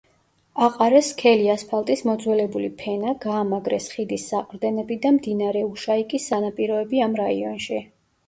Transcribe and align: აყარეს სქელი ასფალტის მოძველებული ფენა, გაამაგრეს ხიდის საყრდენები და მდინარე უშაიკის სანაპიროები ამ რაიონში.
აყარეს 0.67 1.09
სქელი 1.15 1.43
ასფალტის 1.55 1.99
მოძველებული 2.09 2.69
ფენა, 2.79 3.11
გაამაგრეს 3.27 3.91
ხიდის 3.95 4.25
საყრდენები 4.33 4.97
და 5.03 5.11
მდინარე 5.19 5.61
უშაიკის 5.67 6.25
სანაპიროები 6.33 7.03
ამ 7.09 7.13
რაიონში. 7.21 7.79